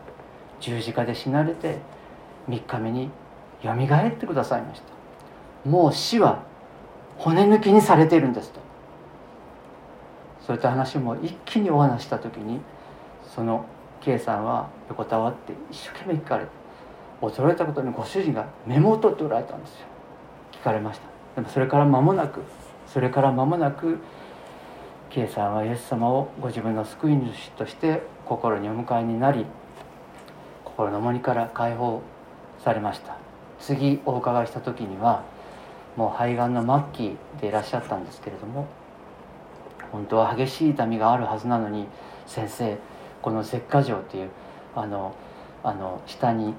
[0.59, 1.79] 十字架で死なれて
[2.49, 3.09] 3日目に
[3.63, 5.67] よみがえってくださいました。
[5.67, 6.43] もう死は
[7.17, 8.59] 骨抜きにされているんですと。
[10.45, 12.59] そういった話も一気にお話した時に
[13.35, 13.65] その
[14.01, 16.51] K さんは横たわって一生懸命聞かれて
[17.21, 19.87] 驚いたことにご主人がメモを取っておられたんですよ。
[20.53, 21.07] 聞かれました。
[21.35, 22.41] でもそれから間もなく
[22.87, 23.99] それから間もなく
[25.09, 29.45] K さんはイエス様をご自分の救い主として心にお迎えになり
[30.63, 32.01] 心の重荷から解放
[32.63, 33.17] されました。
[33.59, 35.23] 次お伺いした時には
[35.97, 38.67] もう肺がんの末期でいらっしゃったんですけれども
[39.91, 41.87] 本当は激しい痛みがあるはずなのに
[42.25, 42.77] 先生
[43.21, 44.29] この舌下状っていう
[44.75, 45.13] あの
[45.63, 46.53] あの下に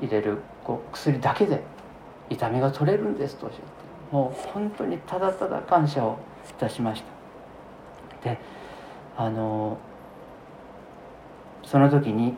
[0.00, 1.62] 入れるこう薬だけで
[2.30, 3.68] 痛みが取れるんですとおっしゃって。
[4.12, 6.18] もう本当にただただ感謝を
[6.48, 7.02] いたしまし
[8.22, 8.30] た。
[8.30, 8.38] で
[9.16, 9.78] あの
[11.64, 12.34] その時に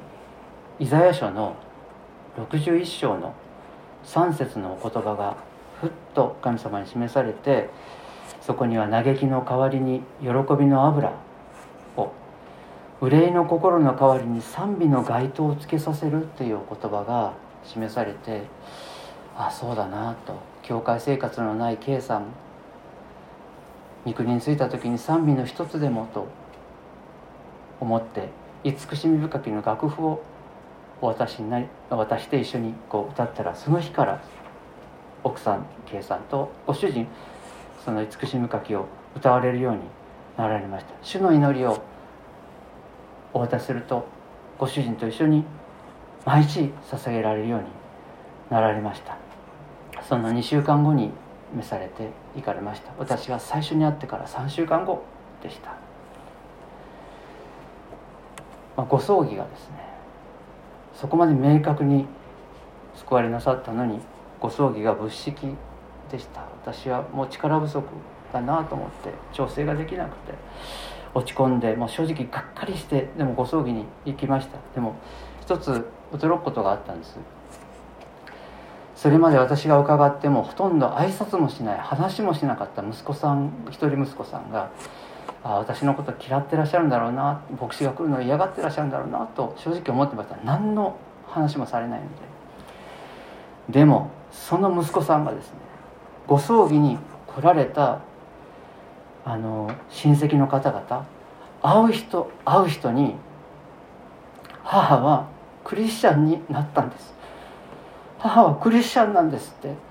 [0.79, 1.55] イザヤ書の
[2.37, 3.35] 61章の
[4.05, 5.37] 3節のお言葉が
[5.81, 7.69] ふっと神様に示されて
[8.41, 11.13] そこには嘆きの代わりに喜びの油
[13.03, 17.33] 憂いの心の代わりに賛美の街灯をつけさせるというお言葉が
[17.65, 18.43] 示されて
[19.37, 20.35] あそうだなと。
[20.63, 22.27] 教会生活のない K さん。
[24.05, 26.27] 御国に着いた時に賛美の一つでもと
[27.81, 28.29] 思って
[28.65, 30.23] 慈しみ深きの楽譜を
[31.01, 34.23] 私になり渡して一緒にこう歌ったらその日から
[35.25, 37.07] 奥さん K さんとご主人
[37.85, 38.87] その慈しみ書きを
[39.17, 39.81] 歌われるように
[40.37, 40.93] なられました。
[41.03, 41.83] 主の祈りを
[43.33, 44.07] お渡しすると
[44.59, 45.45] ご主人と一緒に
[46.25, 47.67] 毎日捧げられるように
[48.51, 49.17] なられました。
[50.03, 51.11] その2週間後に
[51.55, 52.93] 召されて行かれました。
[52.99, 55.03] 私が最初に会ってから3週間後
[55.43, 55.71] でした、
[58.77, 59.77] まあ、ご葬儀がですね
[60.95, 62.07] そこまで明確に
[62.95, 64.01] 救われなさったのに
[64.41, 65.55] ご葬儀が物式
[66.11, 66.43] でした。
[66.63, 67.85] 私はもう力不足
[68.33, 70.35] だなと思って調整ができなくて
[71.15, 74.59] 落ち込んでもう正直がっかりしてでもご葬儀に行きました。
[74.75, 74.95] でも
[75.41, 77.19] 一つ驚くことがあったんです。
[78.95, 84.71] それまで私が伺ってもほとんど挨拶もしない話もしなかった息子さん一人息子さんが
[85.43, 90.37] あ私のこと嫌ってらっしゃるんだろうな牧師が来るの嫌がってらっしゃるんだろうなと正直思ってました。
[90.45, 90.97] 何の
[91.27, 92.07] 話もされないの
[93.69, 93.81] で。
[93.81, 95.55] でもその息子さんがですね
[96.27, 98.01] ご葬儀に来られた
[99.25, 101.07] あの親戚の方々
[101.63, 103.15] 会う人会う人に
[104.63, 105.29] 母は
[105.65, 107.15] クリスチャンになったんです。
[108.19, 109.91] 母はクリスチャンなんですって。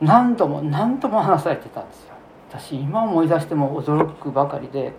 [0.00, 2.14] 何度も何度も話されてたんですよ。
[2.48, 4.92] 私今思い出しても驚くばかりで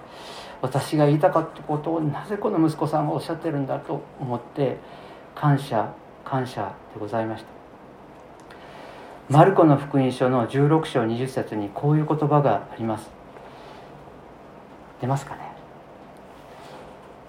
[0.62, 4.78] 私が言いたかったことをなぜこの息子さんがおっしゃってるんだと思って
[5.36, 5.92] 感謝
[6.24, 7.50] 感謝でございました。
[9.30, 13.21] マルコの福音書の16章20節にこういう言葉があります。
[15.02, 15.52] 出ますかね。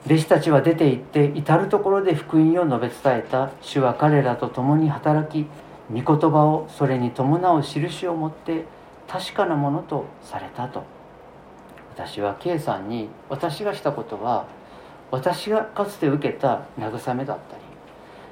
[0.04, 5.46] 弟子たちは出て行って至る所で福音を述べ伝えた主は彼らと共に働き
[5.92, 8.64] 御言葉をそれに伴う印を持って
[9.08, 10.84] 確かなものとされたと。
[11.94, 14.46] 私は K さんに私がしたことは
[15.10, 17.62] 私がかつて受けた慰めだったり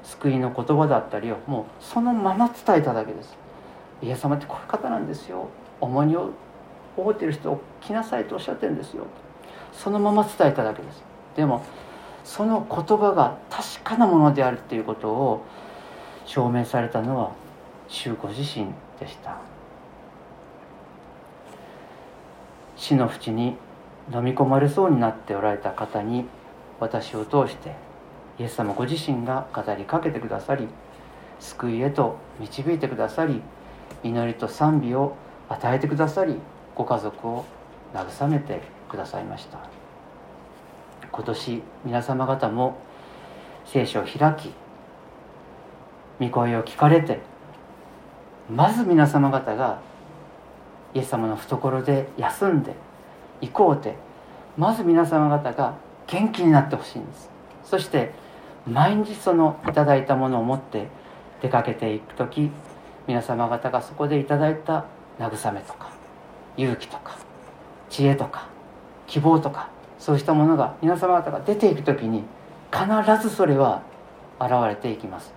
[0.02, 3.36] 救いの言葉だったりをもうそのまま伝えただけです。
[4.02, 5.48] イエス様ってこういう方なんですよ。
[5.80, 6.30] 重荷を
[6.96, 9.04] 負ってる人を来なさいとおっしゃってるんですよ。
[9.82, 11.02] そのまま伝えただけです。
[11.34, 11.64] でも
[12.22, 15.42] その言葉が確かなものであるということを
[16.26, 17.32] 証明されたのは
[17.88, 18.66] 主ご自身
[19.00, 19.38] でした。
[22.76, 23.56] 死の淵に
[24.12, 26.26] 飲み込まれそうになっておられた方に
[26.78, 27.74] 私を通して
[28.38, 30.68] イエス様ご自身が語りかけてくださり
[31.38, 33.40] 救いへと導いてくださり
[34.02, 35.16] 祈りと賛美を
[35.48, 36.36] 与えてくださり
[36.74, 37.44] ご家族を
[37.94, 39.58] 慰めてくださいました。
[41.10, 42.78] 今年皆様方も
[43.64, 44.52] 聖書を開き
[46.20, 47.20] 御声を聞かれて
[48.50, 49.80] まず皆様方が
[50.92, 52.74] イエス様の懐で休んで
[53.40, 53.96] 行こうて
[54.58, 55.76] まず皆様方が
[56.06, 57.30] 元気になってほしいんです。
[57.64, 58.12] そして
[58.66, 60.88] 毎日そのいただいたものを持って
[61.40, 62.50] 出かけていく時
[63.06, 64.84] 皆様方がそこでいただいた
[65.18, 65.90] 慰めとか
[66.56, 67.16] 勇気とか
[67.88, 68.49] 知恵とか
[69.10, 72.22] 希望とかそうしたものが皆様方が出ていく時に
[72.72, 72.88] 必
[73.20, 73.82] ずそれは
[74.40, 75.34] 現れていきます。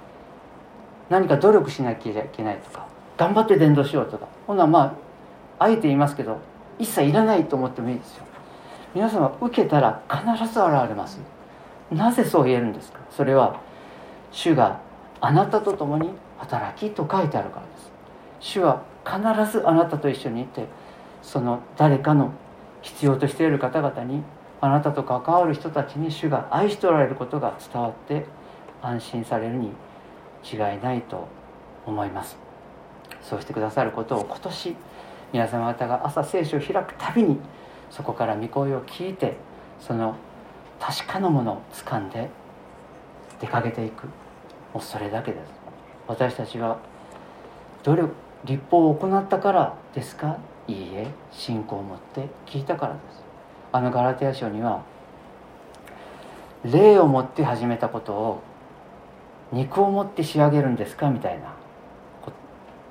[1.10, 4.96] 何か努力しなきゃいけないとか頑張って伝道しようとかほんなま
[5.60, 6.40] ああえて言いますけど
[6.78, 8.26] 一切いらないと思ってもいいですよ。
[8.94, 11.20] 皆様受けたら必ず現れます。
[11.92, 13.00] なぜそう言えるんですか？
[13.10, 13.60] それは
[14.32, 14.80] 主が
[15.20, 17.92] あなたと共に働きと書いてあるからです。
[18.40, 20.68] 主は必ずあなたと一緒にいて
[21.24, 22.34] その誰かの
[22.84, 24.22] 必要としている方々に
[24.62, 28.26] あなたと関わる人たちに主が愛しておられることが伝わって
[28.82, 29.72] 安心されるに
[30.44, 31.28] 違いないと
[31.86, 32.38] 思います。
[33.22, 34.76] そうしてくださることを今年
[35.32, 37.40] 皆様方が朝聖書を開くたびに
[37.90, 39.38] そこから御声を聞いて
[39.80, 40.16] その
[40.80, 42.30] 確かなものを掴んで
[43.40, 44.08] 出かけていく
[44.74, 45.52] もうそれだけです。
[46.08, 46.80] 私たちは
[47.84, 48.14] 努力
[48.44, 50.38] 立法を行ったからですか？
[50.68, 53.24] いいえ信仰を持って聞いたからです。
[53.72, 54.84] あのガラテヤ書には
[56.64, 58.41] 霊を持って始めたことを
[59.51, 61.53] 肉を持って仕上げるんですかみたいな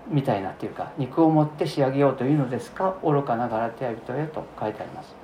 [0.08, 5.14] みたいなっていうか肉を持って仕上げようというのですか愚かなガラテヤ人へと書いてあります。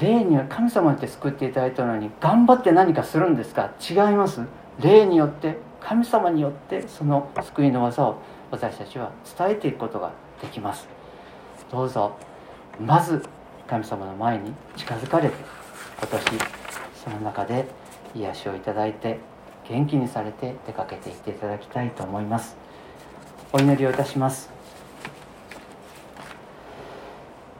[0.00, 3.70] 霊には神様って救っていただいたのに頑張って何かするんですか？
[3.80, 4.42] 違います。
[4.80, 8.16] 霊によって神様によってその救いの技を
[8.50, 10.88] 私たちは伝えていくことができます。
[11.70, 12.16] どうぞ。
[12.80, 13.22] まず
[13.66, 15.34] 神様の前に近づかれて
[15.98, 16.22] 今年
[17.04, 17.66] その中で
[18.14, 19.18] 癒しをいただいて
[19.68, 22.56] 元気にされて出かけていっていただきたいと思います。
[23.52, 24.50] お祈りをいたします。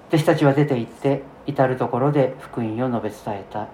[0.09, 3.69] 弟子たちは出て行って至る所で福音を述べ伝えた。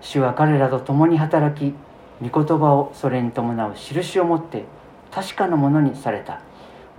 [0.00, 1.74] 主は彼らと共に働き
[2.20, 4.64] 御言葉をそれに伴う印を持って
[5.10, 6.40] 確かなものにされた。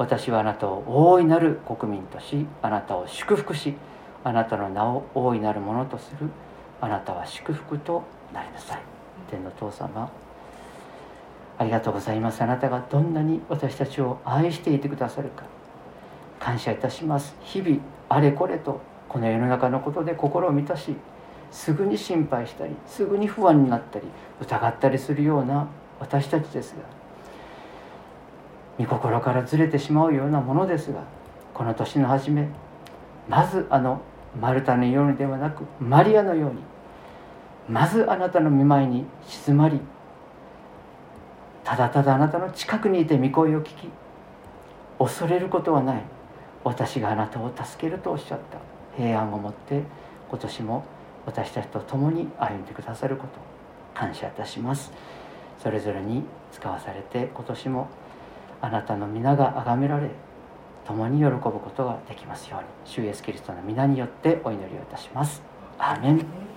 [0.01, 3.75] 私はあなたを大いなる国民としあなたを祝福し
[4.23, 6.27] あなたの名を大いなるものとする。
[6.81, 8.01] あなたは祝福と
[8.33, 8.81] なりなさい。
[9.29, 10.11] 天の父様
[11.59, 12.41] ありがとうございます。
[12.41, 15.43] あなたがどんなに私たちを愛していてくださるか。
[16.39, 17.35] 感謝いたします。
[17.43, 17.77] 日々
[18.09, 20.95] あれこれとこの世の中のことで心を満たし
[21.51, 24.07] すぐに心配したりすぐに不安になったり
[24.41, 25.67] 疑ったりするような
[25.99, 27.00] 私たちですが
[28.81, 31.03] 御心からずれてしまうようなものですが
[31.53, 32.47] この年の初め
[33.27, 34.01] まずあの
[34.39, 36.61] マルタのようにではなくマリアのように
[37.69, 39.79] まずあなたの見舞いに静まり
[41.63, 43.89] ただただあなたの近くにいて御声を聞き
[44.97, 46.03] 恐れることはない
[46.63, 48.57] 私があなたを助けるとおっしゃった
[48.97, 49.83] 平安を持って
[50.29, 50.83] 今年も
[51.25, 53.39] 私たちと共に歩んでくださること
[53.93, 54.91] 感謝いたします。
[55.61, 57.87] それぞれに使わされて今年も
[58.61, 60.09] あなたの皆が崇められ
[60.85, 62.67] 共に喜ぶことができますように。
[62.85, 65.41] 主イエスキリストの皆によってお祈りをいたします。
[65.77, 66.50] アーメン。